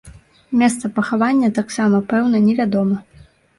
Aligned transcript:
Месца 0.61 0.91
пахавання 0.95 1.51
таксама 1.59 1.97
пэўна 2.15 2.43
не 2.49 2.59
вядома. 2.63 2.95